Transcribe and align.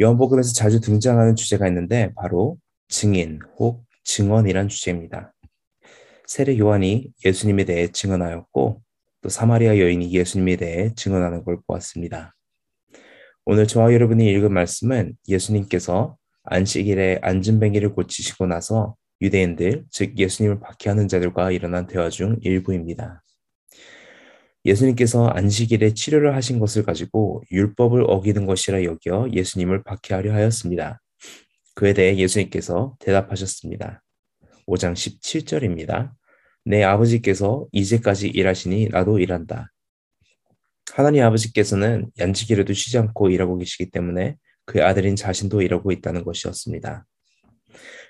요한복음에서 0.00 0.54
자주 0.54 0.80
등장하는 0.80 1.36
주제가 1.36 1.68
있는데 1.68 2.12
바로 2.14 2.56
증인 2.88 3.38
혹 3.58 3.84
증언이란 4.04 4.68
주제입니다. 4.68 5.34
세례 6.26 6.56
요한이 6.58 7.12
예수님에 7.24 7.64
대해 7.64 7.88
증언하였고 7.88 8.82
또 9.20 9.28
사마리아 9.28 9.78
여인이 9.78 10.10
예수님에 10.12 10.56
대해 10.56 10.94
증언하는 10.94 11.44
걸 11.44 11.58
보았습니다. 11.66 12.34
오늘 13.44 13.66
저와 13.66 13.92
여러분이 13.92 14.24
읽은 14.32 14.52
말씀은 14.52 15.16
예수님께서 15.28 16.16
안식일에 16.44 17.18
안진뱅이를 17.22 17.94
고치시고 17.94 18.46
나서 18.46 18.96
유대인들, 19.20 19.84
즉 19.90 20.18
예수님을 20.18 20.60
박해하는 20.60 21.08
자들과 21.08 21.50
일어난 21.50 21.86
대화 21.86 22.08
중 22.08 22.38
일부입니다. 22.40 23.22
예수님께서 24.64 25.26
안식일에 25.28 25.94
치료를 25.94 26.34
하신 26.34 26.58
것을 26.58 26.84
가지고 26.84 27.42
율법을 27.50 28.04
어기는 28.06 28.46
것이라 28.46 28.84
여겨 28.84 29.30
예수님을 29.32 29.82
박해하려 29.84 30.32
하였습니다. 30.34 31.00
그에 31.74 31.94
대해 31.94 32.16
예수님께서 32.18 32.96
대답하셨습니다. 33.00 34.02
5장 34.66 34.92
17절입니다. 34.92 36.12
내 36.64 36.82
아버지께서 36.82 37.66
이제까지 37.72 38.28
일하시니 38.28 38.88
나도 38.90 39.18
일한다. 39.18 39.72
하나님 40.92 41.22
아버지께서는 41.24 42.10
안식일에도 42.18 42.72
쉬지 42.72 42.98
않고 42.98 43.30
일하고 43.30 43.56
계시기 43.56 43.90
때문에 43.90 44.36
그의 44.66 44.84
아들인 44.84 45.16
자신도 45.16 45.62
일하고 45.62 45.90
있다는 45.92 46.24
것이었습니다. 46.24 47.06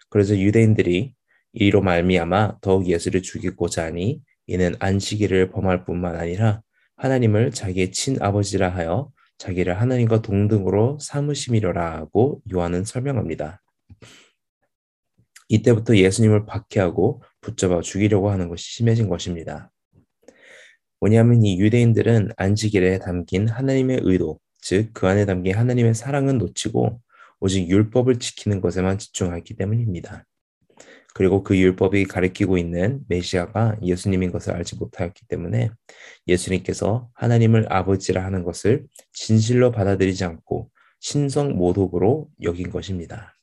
그래서 0.08 0.36
유대인들이 0.36 1.14
이로 1.52 1.82
말미암아 1.82 2.58
더욱 2.60 2.86
예수를 2.86 3.22
죽이고자 3.22 3.84
하니 3.84 4.20
이는 4.46 4.74
안식일을 4.78 5.50
범할 5.50 5.84
뿐만 5.84 6.16
아니라 6.16 6.62
하나님을 6.96 7.50
자기의 7.50 7.92
친아버지라 7.92 8.68
하여 8.68 9.10
자기를 9.38 9.80
하나님과 9.80 10.22
동등으로 10.22 10.98
삼으심이려라 11.00 11.96
하고 11.96 12.42
요한은 12.52 12.84
설명합니다. 12.84 13.62
이때부터 15.48 15.96
예수님을 15.96 16.46
박해하고 16.46 17.22
붙잡아 17.40 17.80
죽이려고 17.80 18.30
하는 18.30 18.48
것이 18.48 18.64
심해진 18.70 19.08
것입니다. 19.08 19.70
뭐냐면 21.00 21.42
이 21.44 21.58
유대인들은 21.58 22.32
안식일에 22.36 22.98
담긴 22.98 23.48
하나님의 23.48 24.00
의도, 24.02 24.38
즉 24.60 24.92
그 24.92 25.08
안에 25.08 25.24
담긴 25.24 25.56
하나님의 25.56 25.94
사랑은 25.94 26.36
놓치고 26.38 27.00
오직 27.40 27.68
율법을 27.68 28.18
지키는 28.18 28.60
것에만 28.60 28.98
집중하기 28.98 29.54
때문입니다. 29.56 30.26
그리고 31.14 31.42
그 31.42 31.56
율법이 31.56 32.04
가리키고 32.04 32.56
있는 32.56 33.00
메시아가 33.08 33.76
예수님인 33.82 34.30
것을 34.30 34.54
알지 34.54 34.76
못하였기 34.76 35.26
때문에 35.26 35.70
예수님께서 36.28 37.08
하나님을 37.14 37.72
아버지라 37.72 38.24
하는 38.24 38.44
것을 38.44 38.86
진실로 39.12 39.72
받아들이지 39.72 40.24
않고 40.24 40.70
신성 41.00 41.56
모독으로 41.56 42.28
여긴 42.42 42.70
것입니다. 42.70 43.34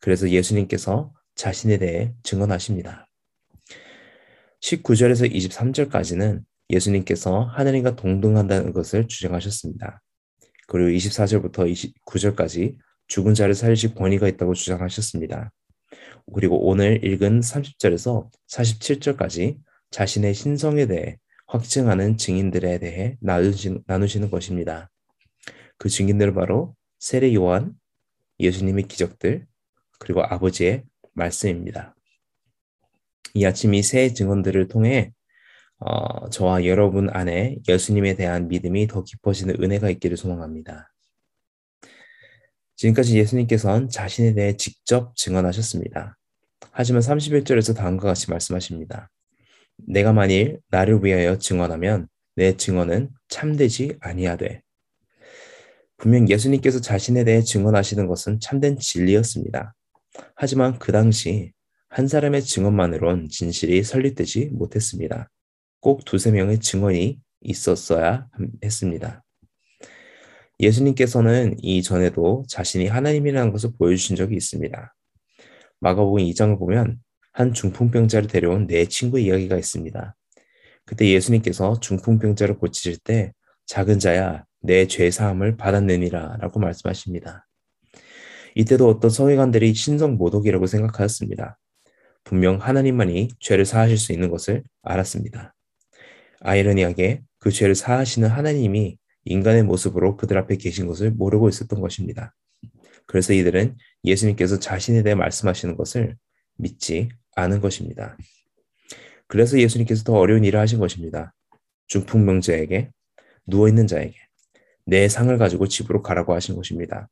그래서 0.00 0.30
예수님께서 0.30 1.12
자신에 1.34 1.78
대해 1.78 2.14
증언하십니다. 2.22 3.08
19절에서 4.60 5.32
23절까지는 5.32 6.42
예수님께서 6.70 7.42
하나님과 7.42 7.96
동등한다는 7.96 8.72
것을 8.72 9.08
주장하셨습니다. 9.08 10.00
그리고 10.68 10.90
24절부터 10.90 11.70
29절까지 12.06 12.76
죽은 13.08 13.34
자를 13.34 13.54
살리실 13.54 13.94
권위가 13.94 14.28
있다고 14.28 14.54
주장하셨습니다. 14.54 15.52
그리고 16.34 16.66
오늘 16.68 17.04
읽은 17.04 17.40
30절에서 17.40 18.28
47절까지 18.50 19.58
자신의 19.90 20.34
신성에 20.34 20.86
대해 20.86 21.18
확증하는 21.46 22.16
증인들에 22.16 22.78
대해 22.78 23.18
나누시는 23.20 24.30
것입니다. 24.30 24.90
그 25.78 25.88
증인들은 25.88 26.34
바로 26.34 26.74
세례 26.98 27.34
요한, 27.34 27.74
예수님의 28.40 28.84
기적들, 28.84 29.46
그리고 29.98 30.22
아버지의 30.22 30.84
말씀입니다. 31.14 31.94
이 33.34 33.44
아침 33.44 33.74
이 33.74 33.82
세 33.82 34.12
증언들을 34.12 34.68
통해 34.68 35.12
어, 35.78 36.28
저와 36.30 36.64
여러분 36.64 37.10
안에 37.10 37.58
예수님에 37.68 38.14
대한 38.14 38.48
믿음이 38.48 38.86
더 38.86 39.02
깊어지는 39.02 39.56
은혜가 39.60 39.90
있기를 39.90 40.16
소망합니다. 40.16 40.91
지금까지 42.82 43.16
예수님께서는 43.16 43.88
자신에 43.88 44.34
대해 44.34 44.56
직접 44.56 45.14
증언하셨습니다. 45.14 46.16
하지만 46.72 47.00
31절에서 47.00 47.76
다음과 47.76 48.08
같이 48.08 48.28
말씀하십니다. 48.28 49.08
내가 49.86 50.12
만일 50.12 50.58
나를 50.68 51.04
위하여 51.04 51.38
증언하면 51.38 52.08
내 52.34 52.56
증언은 52.56 53.10
참되지 53.28 53.98
아니하되. 54.00 54.62
분명 55.96 56.28
예수님께서 56.28 56.80
자신에 56.80 57.22
대해 57.22 57.42
증언하시는 57.42 58.08
것은 58.08 58.40
참된 58.40 58.76
진리였습니다. 58.76 59.74
하지만 60.34 60.80
그 60.80 60.90
당시 60.90 61.52
한 61.88 62.08
사람의 62.08 62.42
증언만으론 62.42 63.28
진실이 63.28 63.84
설립되지 63.84 64.50
못했습니다. 64.52 65.30
꼭 65.80 66.04
두세 66.04 66.32
명의 66.32 66.58
증언이 66.58 67.20
있었어야 67.42 68.26
했습니다. 68.64 69.22
예수님께서는 70.60 71.56
이전에도 71.62 72.44
자신이 72.48 72.86
하나님이라는 72.86 73.52
것을 73.52 73.70
보여주신 73.78 74.16
적이 74.16 74.36
있습니다. 74.36 74.94
마가복음 75.80 76.22
2장을 76.22 76.58
보면 76.58 76.98
한 77.32 77.52
중풍병자를 77.54 78.28
데려온 78.28 78.66
네 78.66 78.86
친구 78.86 79.18
이야기가 79.18 79.56
있습니다. 79.56 80.14
그때 80.84 81.08
예수님께서 81.08 81.80
중풍병자를 81.80 82.58
고치실 82.58 82.98
때 82.98 83.32
작은 83.66 83.98
자야 83.98 84.44
내 84.60 84.86
죄 84.86 85.10
사함을 85.10 85.56
받았느니라 85.56 86.36
라고 86.40 86.60
말씀하십니다. 86.60 87.46
이때도 88.54 88.88
어떤 88.88 89.10
서기관들이 89.10 89.74
신성 89.74 90.16
모독이라고 90.16 90.66
생각하였습니다. 90.66 91.58
분명 92.24 92.58
하나님만이 92.58 93.28
죄를 93.40 93.64
사하실 93.64 93.98
수 93.98 94.12
있는 94.12 94.30
것을 94.30 94.62
알았습니다. 94.82 95.54
아이러니하게 96.40 97.22
그 97.38 97.50
죄를 97.50 97.74
사하시는 97.74 98.28
하나님이 98.28 98.98
인간의 99.24 99.62
모습으로 99.64 100.16
그들 100.16 100.36
앞에 100.38 100.56
계신 100.56 100.86
것을 100.86 101.10
모르고 101.10 101.48
있었던 101.48 101.80
것입니다. 101.80 102.34
그래서 103.06 103.32
이들은 103.32 103.76
예수님께서 104.04 104.58
자신에 104.58 105.02
대해 105.02 105.14
말씀하시는 105.14 105.76
것을 105.76 106.16
믿지 106.56 107.08
않은 107.36 107.60
것입니다. 107.60 108.16
그래서 109.26 109.58
예수님께서 109.58 110.04
더 110.04 110.14
어려운 110.14 110.44
일을 110.44 110.60
하신 110.60 110.78
것입니다. 110.78 111.34
중풍명자에게 111.88 112.90
누워있는 113.46 113.86
자에게 113.86 114.14
내 114.84 115.08
상을 115.08 115.36
가지고 115.38 115.66
집으로 115.68 116.02
가라고 116.02 116.34
하신 116.34 116.56
것입니다. 116.56 117.08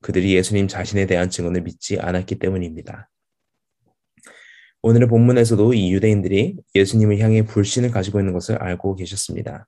그들이 0.00 0.34
예수님 0.34 0.68
자신에 0.68 1.06
대한 1.06 1.30
증언을 1.30 1.62
믿지 1.62 1.98
않았기 1.98 2.38
때문입니다. 2.38 3.08
오늘의 4.82 5.08
본문에서도 5.08 5.74
이 5.74 5.92
유대인들이 5.92 6.58
예수님을 6.74 7.18
향해 7.18 7.42
불신을 7.42 7.90
가지고 7.90 8.20
있는 8.20 8.32
것을 8.32 8.56
알고 8.56 8.94
계셨습니다. 8.94 9.66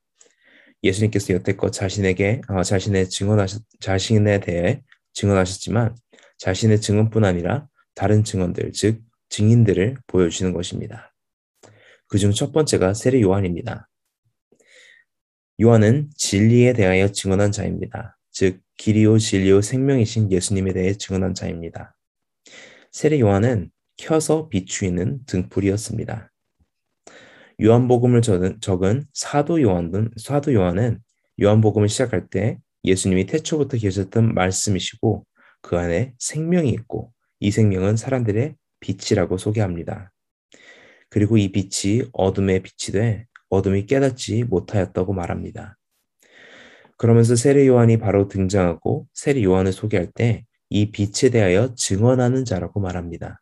예수님께서 0.83 1.35
여태껏 1.35 1.73
자신에게 1.73 2.41
어, 2.49 2.63
자신의 2.63 3.09
증언하셨 3.11 3.63
자신에 3.81 4.41
대해 4.41 4.83
증언하셨지만 5.13 5.97
자신의 6.39 6.81
증언뿐 6.81 7.25
아니라 7.25 7.67
다른 7.95 8.23
증언들 8.25 8.73
즉 8.73 9.01
증인들을 9.29 9.97
보여주시는 10.07 10.53
것입니다. 10.53 11.15
그중 12.07 12.33
첫 12.33 12.53
번째가 12.53 12.95
세례 12.95 13.21
요한입니다. 13.21 13.89
요한은 15.61 16.11
진리에 16.17 16.73
대하여 16.73 17.09
증언한 17.09 17.53
자입니다. 17.53 18.17
즉 18.31 18.61
길이요 18.77 19.19
진리요 19.19 19.61
생명이신 19.61 20.31
예수님에 20.31 20.73
대해 20.73 20.95
증언한 20.95 21.35
자입니다. 21.35 21.97
세례 22.93 23.19
요한은 23.21 23.71
켜서 23.97 24.49
비추이는 24.49 25.27
등불이었습니다. 25.27 26.31
요한복음을 27.63 28.23
적은 28.61 29.05
사도 29.13 29.61
요한은 29.61 30.11
사도 30.17 30.55
요한은 30.55 31.01
요한복음을 31.41 31.89
시작할 31.89 32.29
때 32.29 32.59
예수님이 32.85 33.27
태초부터 33.27 33.79
계셨던 33.79 34.35
말씀이시고 34.35 35.25
그 35.63 35.77
안에 35.77 36.15
생명이 36.19 36.71
있고 36.71 37.13
이 37.41 37.51
생명은 37.51 37.97
사람들의 37.97 38.55
빛이라고 38.81 39.39
소개합니다. 39.39 40.13
그리고 41.11 41.37
이 41.37 41.51
빛이 41.51 42.03
어둠의 42.13 42.63
빛이 42.63 42.93
돼 42.93 43.27
어둠이 43.51 43.87
깨닫지 43.87 44.45
못하였다고 44.45 45.13
말합니다. 45.13 45.77
그러면서 46.97 47.37
세례 47.37 47.67
요한이 47.67 47.99
바로 47.99 48.29
등장하고 48.29 49.07
세례 49.15 49.43
요한을 49.43 49.73
소개할 49.73 50.11
때 50.13 50.45
이 50.71 50.91
빛에 50.91 51.31
대하여 51.31 51.75
증언하는 51.75 52.45
자라고 52.45 52.81
말합니다. 52.81 53.41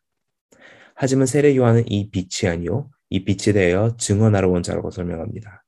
하지만 0.95 1.27
세례 1.27 1.55
요한은 1.55 1.83
이 1.87 2.09
빛이 2.09 2.49
아니요 2.49 2.89
이 3.09 3.23
빛에 3.23 3.53
대하여 3.53 3.95
증언하러 3.97 4.49
온 4.49 4.63
자라고 4.63 4.91
설명합니다. 4.91 5.63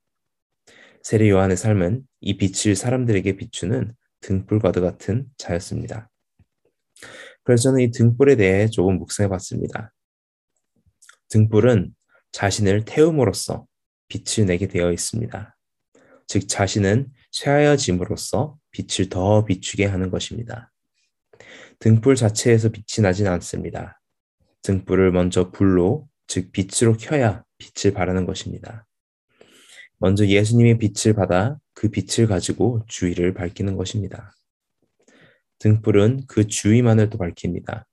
세례 1.01 1.29
요한의 1.29 1.57
삶은 1.57 2.03
이 2.21 2.37
빛을 2.37 2.75
사람들에게 2.75 3.37
비추는 3.37 3.93
등불과도 4.21 4.81
같은 4.81 5.27
자였습니다. 5.37 6.09
그래서 7.43 7.63
저는 7.63 7.81
이 7.81 7.91
등불에 7.91 8.35
대해 8.35 8.67
조금 8.67 8.97
묵상해 8.97 9.29
봤습니다. 9.29 9.93
등불은 11.29 11.93
자신을 12.31 12.85
태움으로써 12.85 13.65
빛을 14.09 14.45
내게 14.47 14.67
되어 14.67 14.91
있습니다. 14.91 15.55
즉 16.27 16.47
자신은 16.47 17.07
쇠하여짐으로써 17.31 18.57
빛을 18.71 19.09
더 19.09 19.45
비추게 19.45 19.85
하는 19.85 20.11
것입니다. 20.11 20.71
등불 21.79 22.15
자체에서 22.15 22.69
빛이 22.69 23.01
나진 23.01 23.27
않습니다. 23.27 24.01
등불을 24.63 25.11
먼저 25.11 25.51
불로, 25.51 26.08
즉 26.29 26.51
빛으로 26.51 26.95
켜야 26.95 27.43
빛을 27.57 27.93
발하는 27.93 28.25
것입니다. 28.25 28.85
먼저 29.97 30.25
예수님의 30.25 30.77
빛을 30.77 31.15
받아 31.15 31.57
그 31.73 31.89
빛을 31.89 32.27
가지고 32.27 32.85
주위를 32.87 33.33
밝히는 33.33 33.75
것입니다. 33.75 34.31
등불은 35.57 36.27
그 36.27 36.47
주위만을 36.47 37.09
또 37.09 37.17
밝힙니다. 37.17 37.85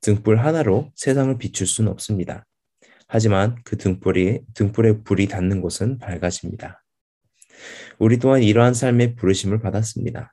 등불 0.00 0.38
하나로 0.38 0.92
세상을 0.94 1.36
비출 1.38 1.66
수는 1.66 1.90
없습니다. 1.90 2.46
하지만 3.08 3.56
그 3.64 3.76
등불이 3.76 4.42
등불에 4.54 5.02
불이 5.02 5.26
닿는 5.26 5.60
곳은 5.60 5.98
밝아집니다. 5.98 6.84
우리 7.98 8.18
또한 8.18 8.42
이러한 8.42 8.74
삶의 8.74 9.16
부르심을 9.16 9.60
받았습니다. 9.60 10.32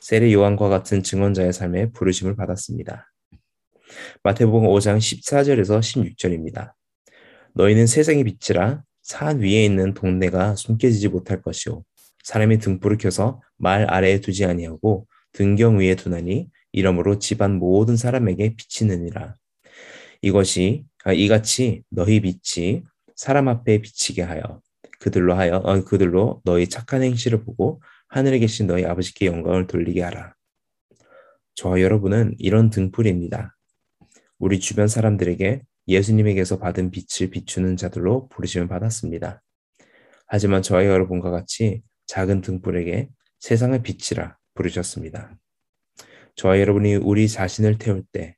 세례 0.00 0.32
요한과 0.32 0.68
같은 0.68 1.02
증언자의 1.02 1.52
삶에 1.52 1.92
부르심을 1.92 2.36
받았습니다. 2.36 3.11
마태복음 4.22 4.68
5장 4.68 4.98
14절에서 4.98 5.80
16절입니다. 5.80 6.72
너희는 7.54 7.86
세상의 7.86 8.24
빛이라 8.24 8.82
산 9.02 9.40
위에 9.40 9.64
있는 9.64 9.94
동네가 9.94 10.56
숨겨지지 10.56 11.08
못할 11.08 11.42
것이요 11.42 11.84
사람이 12.22 12.58
등불을 12.58 12.98
켜서 12.98 13.40
말 13.56 13.90
아래에 13.90 14.20
두지 14.20 14.44
아니하고 14.44 15.06
등경 15.32 15.78
위에 15.78 15.94
두나니 15.94 16.48
이러므로 16.72 17.18
집안 17.18 17.58
모든 17.58 17.96
사람에게 17.96 18.54
비치느니라. 18.56 19.36
이것이 20.22 20.84
아, 21.04 21.12
이같이 21.12 21.82
너희 21.90 22.20
빛이 22.20 22.82
사람 23.16 23.48
앞에 23.48 23.82
비치게 23.82 24.22
하여 24.22 24.60
그들로 25.00 25.34
하여 25.34 25.56
어, 25.56 25.84
그들로 25.84 26.40
너희 26.44 26.68
착한 26.68 27.02
행실을 27.02 27.44
보고 27.44 27.82
하늘에 28.08 28.38
계신 28.38 28.66
너희 28.66 28.84
아버지께 28.84 29.26
영광을 29.26 29.66
돌리게 29.66 30.02
하라. 30.02 30.34
저와 31.54 31.80
여러분은 31.80 32.36
이런 32.38 32.70
등불입니다. 32.70 33.56
우리 34.42 34.58
주변 34.58 34.88
사람들에게 34.88 35.62
예수님에게서 35.86 36.58
받은 36.58 36.90
빛을 36.90 37.30
비추는 37.30 37.76
자들로 37.76 38.26
부르심을 38.26 38.66
받았습니다. 38.66 39.40
하지만 40.26 40.62
저와 40.62 40.84
여러분과 40.84 41.30
같이 41.30 41.82
작은 42.08 42.40
등불에게 42.40 43.08
세상의 43.38 43.84
빛이라 43.84 44.36
부르셨습니다. 44.54 45.36
저와 46.34 46.58
여러분이 46.58 46.96
우리 46.96 47.28
자신을 47.28 47.78
태울 47.78 48.02
때 48.10 48.34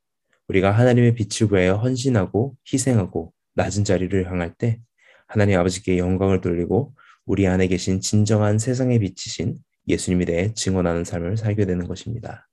우리가 0.49 0.73
하나님의 0.73 1.15
빛을 1.15 1.51
위하여 1.51 1.77
헌신하고 1.77 2.55
희생하고 2.71 3.33
낮은 3.55 3.85
자리를 3.85 4.31
향할 4.31 4.53
때 4.53 4.81
하나님 5.27 5.59
아버지께 5.59 5.97
영광을 5.97 6.43
돌리고 6.43 6.95
우리 7.25 7.47
안에 7.47 7.67
계신 7.67 8.03
진정한 8.03 8.59
세상의 8.59 8.99
빛이신 8.99 9.57
예수님에 9.89 10.27
대해 10.27 10.53
증언하는 10.53 11.05
삶을 11.05 11.39
살게 11.39 11.65
되는 11.65 11.89
것입니다. 11.89 12.47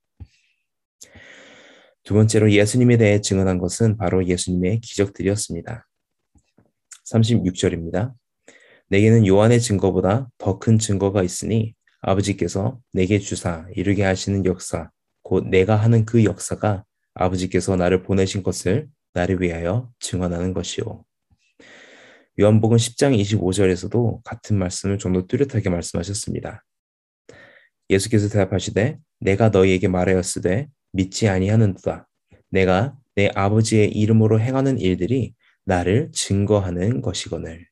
두 2.04 2.14
번째로 2.14 2.50
예수님에 2.50 2.96
대해 2.96 3.20
증언한 3.20 3.58
것은 3.58 3.96
바로 3.96 4.26
예수님의 4.26 4.80
기적들이었습니다. 4.80 5.86
36절입니다. 7.12 8.12
내게는 8.88 9.26
요한의 9.26 9.60
증거보다 9.60 10.28
더 10.38 10.58
큰 10.58 10.78
증거가 10.78 11.22
있으니 11.22 11.74
아버지께서 12.00 12.80
내게 12.92 13.18
주사 13.18 13.66
이르게 13.74 14.02
하시는 14.04 14.44
역사, 14.44 14.90
곧 15.22 15.46
내가 15.46 15.76
하는 15.76 16.04
그 16.04 16.24
역사가 16.24 16.84
아버지께서 17.14 17.76
나를 17.76 18.02
보내신 18.02 18.42
것을 18.42 18.88
나를 19.14 19.40
위하여 19.40 19.90
증언하는 20.00 20.52
것이요. 20.54 21.04
요한복음 22.40 22.76
10장 22.78 23.16
25절에서도 23.20 24.22
같은 24.24 24.58
말씀을 24.58 24.98
좀 24.98 25.12
더 25.12 25.26
뚜렷하게 25.26 25.68
말씀하셨습니다. 25.70 26.64
예수께서 27.90 28.28
대답하시되 28.28 28.98
내가 29.20 29.50
너희에게 29.50 29.86
말하였으되 29.88 30.66
믿지 30.92 31.28
아니하는도다. 31.28 32.08
내가 32.50 32.96
내 33.14 33.30
아버지의 33.34 33.90
이름으로 33.90 34.40
행하는 34.40 34.78
일들이 34.78 35.34
나를 35.64 36.10
증거하는 36.12 37.02
것이거늘. 37.02 37.66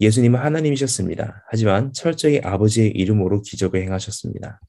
예수님은 0.00 0.40
하나님이셨습니다. 0.40 1.44
하지만 1.48 1.92
철저히 1.92 2.40
아버지의 2.42 2.90
이름으로 2.90 3.42
기적을 3.42 3.82
행하셨습니다. 3.82 4.60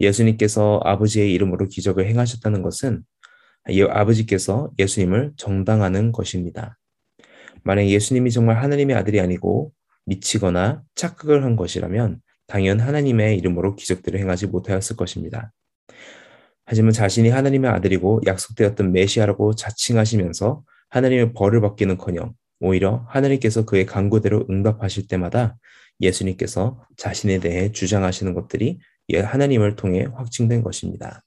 예수님께서 0.00 0.80
아버지의 0.84 1.32
이름으로 1.32 1.68
기적을 1.68 2.06
행하셨다는 2.06 2.62
것은 2.62 3.04
아버지께서 3.90 4.70
예수님을 4.78 5.32
정당하는 5.36 6.12
것입니다. 6.12 6.76
만약 7.62 7.86
예수님이 7.86 8.30
정말 8.30 8.62
하나님의 8.62 8.94
아들이 8.94 9.20
아니고 9.20 9.72
미치거나 10.04 10.82
착각을 10.94 11.44
한 11.44 11.56
것이라면 11.56 12.20
당연 12.46 12.78
하나님의 12.78 13.38
이름으로 13.38 13.74
기적들을 13.74 14.20
행하지 14.20 14.46
못하였을 14.48 14.96
것입니다. 14.96 15.52
하지만 16.64 16.92
자신이 16.92 17.28
하나님의 17.28 17.70
아들이고 17.70 18.22
약속되었던 18.26 18.92
메시아라고 18.92 19.54
자칭하시면서 19.54 20.64
하나님의 20.88 21.32
벌을 21.32 21.60
받기는커녕 21.60 22.34
오히려 22.60 23.06
하나님께서 23.08 23.64
그의 23.64 23.86
간구대로 23.86 24.46
응답하실 24.50 25.06
때마다 25.06 25.56
예수님께서 26.00 26.84
자신에 26.96 27.38
대해 27.38 27.70
주장하시는 27.72 28.34
것들이 28.34 28.78
하나님을 29.14 29.76
통해 29.76 30.06
확증된 30.14 30.62
것입니다. 30.62 31.22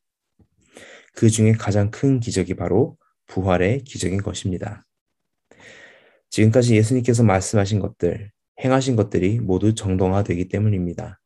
그 1.14 1.30
중에 1.30 1.54
가장 1.54 1.92
큰 1.92 2.20
기적이 2.20 2.56
바로 2.56 2.98
부활의 3.28 3.84
기적인 3.84 4.22
것입니다. 4.22 4.86
지금까지 6.30 6.76
예수님께서 6.76 7.24
말씀하신 7.24 7.80
것들, 7.80 8.32
행하신 8.64 8.96
것들이 8.96 9.40
모두 9.40 9.74
정당화되기 9.74 10.50
때문입니다. 10.50 11.20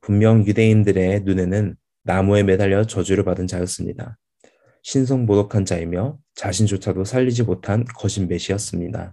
분명 0.00 0.46
유대인들의 0.46 1.20
눈에는 1.22 1.76
나무에 2.08 2.42
매달려 2.42 2.86
저주를 2.86 3.22
받은 3.22 3.46
자였습니다. 3.46 4.16
신성모독한 4.82 5.66
자이며 5.66 6.16
자신조차도 6.36 7.04
살리지 7.04 7.42
못한 7.42 7.84
거짓 7.84 8.22
메시였습니다. 8.22 9.12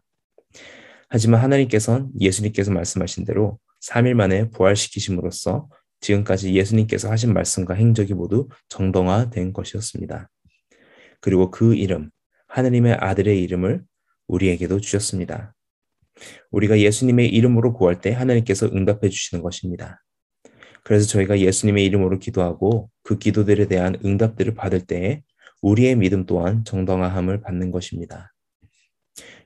하지만 1.09 1.41
하나님께서는 1.41 2.09
예수님께서 2.21 2.71
말씀하신 2.71 3.25
대로 3.25 3.59
3일 3.85 4.13
만에 4.13 4.49
부활시키심으로써 4.49 5.67
지금까지 5.99 6.53
예수님께서 6.55 7.11
하신 7.11 7.33
말씀과 7.33 7.73
행적이 7.73 8.13
모두 8.13 8.47
정당화된 8.69 9.51
것이었습니다. 9.51 10.29
그리고 11.19 11.51
그 11.51 11.75
이름, 11.75 12.09
하나님의 12.47 12.93
아들의 12.93 13.43
이름을 13.43 13.83
우리에게도 14.27 14.79
주셨습니다. 14.79 15.53
우리가 16.49 16.79
예수님의 16.79 17.27
이름으로 17.27 17.73
구할 17.73 17.99
때 17.99 18.13
하나님께서 18.13 18.67
응답해 18.67 19.09
주시는 19.09 19.43
것입니다. 19.43 20.01
그래서 20.85 21.07
저희가 21.07 21.39
예수님의 21.39 21.83
이름으로 21.85 22.19
기도하고 22.19 22.91
그 23.01 23.17
기도들에 23.17 23.67
대한 23.67 23.97
응답들을 24.05 24.53
받을 24.53 24.81
때에 24.81 25.23
우리의 25.63 25.95
믿음 25.95 26.27
또한 26.27 26.63
정당화함을 26.63 27.41
받는 27.41 27.71
것입니다. 27.71 28.31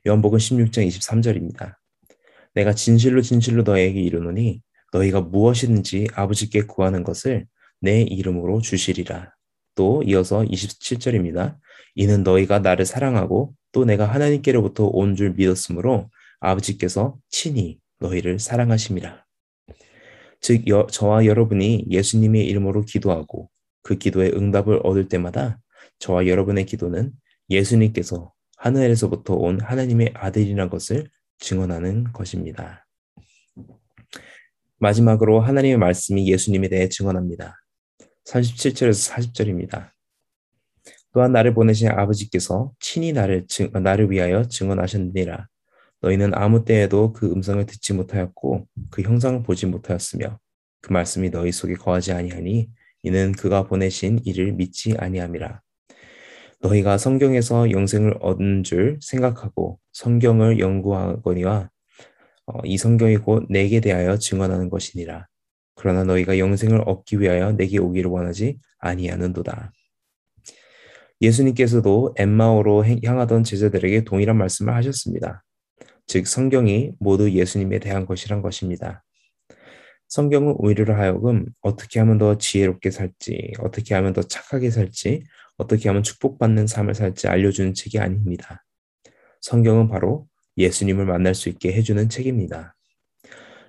요한복음 0.06 0.38
16장 0.38 0.86
23절입니다. 0.86 1.76
내가 2.56 2.74
진실로 2.74 3.22
진실로 3.22 3.64
너에게 3.64 4.02
이르노니 4.02 4.62
너희가 4.92 5.22
무엇이든지 5.22 6.08
아버지께 6.14 6.64
구하는 6.64 7.04
것을 7.06 7.46
내 7.80 8.02
이름으로 8.02 8.60
주시리라. 8.60 9.34
또 9.76 10.04
이어서 10.04 10.42
27절입니다. 10.42 11.56
이는 11.96 12.24
너희가 12.24 12.60
나를 12.60 12.86
사랑하고 12.86 13.54
또 13.72 13.86
내가 13.86 14.06
하나님께로부터 14.06 14.88
온 14.92 15.16
줄 15.16 15.32
믿었으므로 15.32 16.10
아버지께서 16.42 17.16
친히 17.30 17.80
너희를 18.00 18.40
사랑하심이라. 18.40 19.29
즉 20.42 20.68
여, 20.68 20.88
저와 20.88 21.26
여러분이 21.26 21.86
예수님의 21.90 22.46
이름으로 22.48 22.84
기도하고 22.84 23.50
그 23.82 23.98
기도에 23.98 24.32
응답을 24.34 24.82
얻을 24.84 25.08
때마다 25.08 25.60
저와 26.00 26.28
여러분의 26.28 26.66
기도는 26.66 27.12
예수님께서 27.50 28.32
하늘에서부터 28.58 29.36
온 29.36 29.60
하나님의 29.62 30.14
아들이라는 30.16 30.70
것을 30.70 31.10
증언하는 31.40 32.12
것입니다. 32.14 32.86
마지막으로 34.78 35.42
하나님의 35.42 35.78
말씀이 35.78 36.32
예수님에 36.32 36.70
대해 36.70 36.88
증언합니다. 36.88 37.56
37절에서 38.26 39.12
40절입니다. 39.12 39.92
또한 41.14 41.32
나를 41.32 41.54
보내신 41.54 41.90
아버지께서 41.90 42.72
친히 42.80 43.12
나를 43.12 43.46
증, 43.48 43.72
나를 43.74 44.12
위하여 44.12 44.44
증언하셨느니라. 44.44 45.48
너희는 46.02 46.34
아무 46.34 46.64
때에도 46.64 47.14
그 47.14 47.32
음성을 47.32 47.66
듣지 47.66 47.94
못하였고 47.94 48.68
그 48.90 49.02
형상을 49.02 49.44
보지 49.44 49.66
못하였으며 49.66 50.40
그 50.82 50.94
말씀이 50.94 51.30
너희 51.30 51.52
속에 51.52 51.74
거하지 51.74 52.14
아니하니 52.14 52.70
이는 53.04 53.32
그가 53.34 53.64
보내신 53.64 54.20
이를 54.24 54.54
믿지 54.54 54.96
아니함이라. 54.98 55.62
너희가 56.62 56.98
성경에서 56.98 57.72
영생을 57.72 58.18
얻은 58.20 58.64
줄 58.64 58.98
생각하고 59.02 59.80
성경을 59.94 60.60
연구하거니와 60.60 61.70
어, 62.48 62.60
이 62.64 62.78
성경이 62.78 63.18
곧 63.18 63.46
내게 63.50 63.80
대하여 63.80 64.18
증언하는 64.18 64.70
것이니라. 64.70 65.28
그러나 65.76 66.04
너희가 66.04 66.38
영생을 66.38 66.82
얻기 66.86 67.22
위하여 67.22 67.54
내게 67.54 67.78
오기를 67.78 68.10
원하지 68.10 68.58
아니하는도다. 68.80 69.72
예수님께서도 71.22 72.16
엠마오로 72.18 72.86
향하던 73.04 73.44
제자들에게 73.44 74.04
동일한 74.04 74.38
말씀을 74.38 74.74
하셨습니다. 74.76 75.44
즉 76.10 76.26
성경이 76.26 76.94
모두 77.00 77.32
예수님에 77.32 77.78
대한 77.78 78.08
것이란 78.08 78.42
것입니다. 78.42 79.04
성경은 80.08 80.56
우리를 80.58 80.98
하여금 80.98 81.46
어떻게 81.62 82.00
하면 82.00 82.18
더 82.18 82.36
지혜롭게 82.36 82.90
살지, 82.90 83.54
어떻게 83.60 83.94
하면 83.94 84.14
더 84.14 84.24
착하게 84.24 84.72
살지, 84.72 85.24
어떻게 85.58 85.88
하면 85.88 86.02
축복받는 86.02 86.66
삶을 86.66 86.96
살지 86.96 87.28
알려주는 87.28 87.76
책이 87.76 88.00
아닙니다. 88.00 88.66
성경은 89.42 89.88
바로 89.88 90.28
예수님을 90.58 91.06
만날 91.06 91.36
수 91.36 91.48
있게 91.48 91.74
해주는 91.74 92.10
책입니다. 92.10 92.76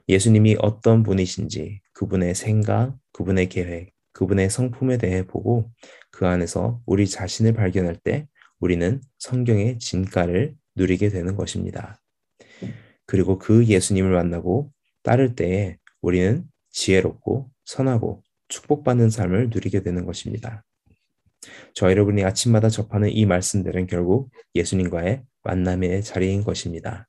예수님이 0.09 0.57
어떤 0.61 1.03
분이신지, 1.03 1.83
그분의 1.93 2.35
생각, 2.35 2.97
그분의 3.13 3.51
계획, 3.51 3.93
그분의 4.15 4.49
성품에 4.49 4.97
대해 4.97 5.27
보고 5.27 5.71
그 6.11 6.27
안에서 6.27 6.81
우리 6.87 7.07
자신을 7.07 7.53
발견할 7.53 7.97
때 7.97 8.29
우리는 8.61 9.03
성경의 9.19 9.79
진가를 9.79 10.55
누리게 10.75 11.11
되는 11.11 11.37
것입니다. 11.37 12.00
그리고 13.11 13.39
그 13.39 13.67
예수님을 13.67 14.13
만나고 14.13 14.71
따를 15.03 15.35
때에 15.35 15.79
우리는 16.01 16.45
지혜롭고 16.71 17.51
선하고 17.65 18.23
축복받는 18.47 19.11
삶을 19.11 19.51
누리게 19.53 19.83
되는 19.83 20.07
것입니다. 20.07 20.63
저 21.75 21.91
여러분이 21.91 22.23
아침마다 22.23 22.69
접하는 22.69 23.11
이 23.11 23.27
말씀들은 23.27 23.89
결국 23.89 24.31
예수님과의 24.55 25.25
만남의 25.43 26.05
자리인 26.05 26.45
것입니다. 26.45 27.09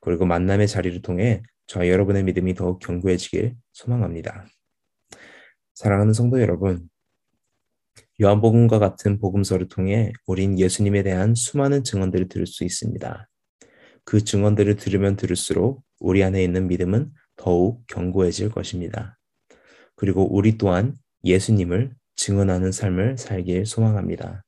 그리고 0.00 0.24
만남의 0.24 0.66
자리를 0.66 1.02
통해 1.02 1.42
저 1.66 1.86
여러분의 1.86 2.24
믿음이 2.24 2.54
더욱 2.54 2.78
견고해지길 2.78 3.54
소망합니다. 3.72 4.46
사랑하는 5.74 6.14
성도 6.14 6.40
여러분, 6.40 6.88
요한복음과 8.22 8.78
같은 8.78 9.18
복음서를 9.18 9.68
통해 9.68 10.10
우린 10.26 10.58
예수님에 10.58 11.02
대한 11.02 11.34
수많은 11.34 11.84
증언들을 11.84 12.28
들을 12.28 12.46
수 12.46 12.64
있습니다. 12.64 13.28
그 14.08 14.24
증언들을 14.24 14.76
들으면 14.76 15.16
들을수록 15.16 15.82
우리 16.00 16.24
안에 16.24 16.42
있는 16.42 16.66
믿음은 16.66 17.12
더욱 17.36 17.86
견고해질 17.88 18.48
것입니다. 18.48 19.18
그리고 19.96 20.34
우리 20.34 20.56
또한 20.56 20.94
예수님을 21.24 21.94
증언하는 22.16 22.72
삶을 22.72 23.18
살길 23.18 23.66
소망합니다. 23.66 24.46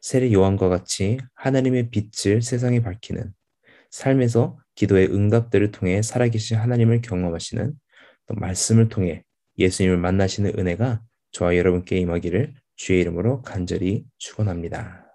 세례 0.00 0.32
요한과 0.32 0.68
같이 0.68 1.18
하나님의 1.34 1.90
빛을 1.90 2.42
세상에 2.42 2.80
밝히는 2.80 3.32
삶에서 3.90 4.60
기도의 4.76 5.08
응답들을 5.12 5.72
통해 5.72 6.00
살아계신 6.00 6.56
하나님을 6.56 7.02
경험하시는 7.02 7.72
또 8.26 8.34
말씀을 8.36 8.88
통해 8.88 9.24
예수님을 9.58 9.96
만나시는 9.96 10.56
은혜가 10.56 11.02
저와 11.32 11.56
여러분께 11.56 11.98
임하기를 11.98 12.54
주의 12.76 13.00
이름으로 13.00 13.42
간절히 13.42 14.04
축원합니다. 14.18 15.09